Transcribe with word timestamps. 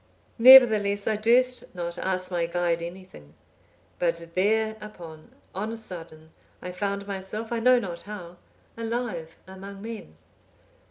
Nevertheless, 0.39 1.05
I 1.05 1.15
durst 1.15 1.75
not 1.75 1.99
ask 1.99 2.31
my 2.31 2.47
guide 2.47 2.81
anything; 2.81 3.35
but 3.99 4.31
thereupon, 4.33 5.35
on 5.53 5.71
a 5.71 5.77
sudden, 5.77 6.31
I 6.59 6.71
found 6.71 7.05
myself, 7.05 7.51
I 7.51 7.59
know 7.59 7.77
not 7.77 8.01
how, 8.09 8.37
alive 8.75 9.37
among 9.47 9.83
men." 9.83 10.17